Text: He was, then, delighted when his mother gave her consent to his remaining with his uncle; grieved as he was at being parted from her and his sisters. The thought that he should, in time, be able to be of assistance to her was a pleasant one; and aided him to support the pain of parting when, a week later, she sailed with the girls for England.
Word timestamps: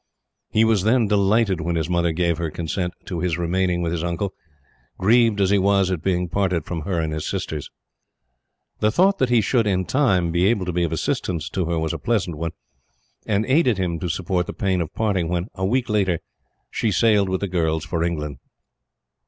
He 0.49 0.65
was, 0.65 0.81
then, 0.81 1.05
delighted 1.07 1.61
when 1.61 1.75
his 1.75 1.87
mother 1.87 2.11
gave 2.11 2.39
her 2.39 2.49
consent 2.49 2.91
to 3.05 3.19
his 3.19 3.37
remaining 3.37 3.83
with 3.83 3.91
his 3.91 4.03
uncle; 4.03 4.33
grieved 4.97 5.39
as 5.39 5.51
he 5.51 5.59
was 5.59 5.91
at 5.91 6.01
being 6.01 6.27
parted 6.27 6.65
from 6.65 6.81
her 6.85 6.99
and 6.99 7.13
his 7.13 7.29
sisters. 7.29 7.69
The 8.79 8.89
thought 8.91 9.19
that 9.19 9.29
he 9.29 9.41
should, 9.41 9.67
in 9.67 9.85
time, 9.85 10.31
be 10.31 10.47
able 10.47 10.65
to 10.65 10.73
be 10.73 10.81
of 10.83 10.91
assistance 10.91 11.49
to 11.49 11.65
her 11.65 11.77
was 11.77 11.93
a 11.93 11.99
pleasant 11.99 12.35
one; 12.35 12.53
and 13.27 13.45
aided 13.45 13.77
him 13.77 13.99
to 13.99 14.09
support 14.09 14.47
the 14.47 14.53
pain 14.53 14.81
of 14.81 14.91
parting 14.95 15.27
when, 15.29 15.49
a 15.53 15.67
week 15.67 15.87
later, 15.87 16.17
she 16.71 16.91
sailed 16.91 17.29
with 17.29 17.41
the 17.41 17.47
girls 17.47 17.85
for 17.85 18.03
England. 18.03 18.39